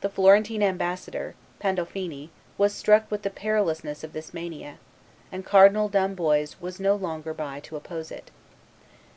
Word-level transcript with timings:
The 0.00 0.08
Florentine 0.08 0.64
ambassador, 0.64 1.36
Pandolfini, 1.60 2.30
was 2.58 2.74
struck 2.74 3.08
with 3.12 3.22
the 3.22 3.30
perilousness 3.30 4.02
of 4.02 4.12
this 4.12 4.34
mania; 4.34 4.78
and 5.30 5.44
Cardinal 5.46 5.88
d'Amboise 5.88 6.60
was 6.60 6.80
no 6.80 6.96
longer 6.96 7.32
by 7.32 7.60
to 7.60 7.76
oppose 7.76 8.10
it. 8.10 8.32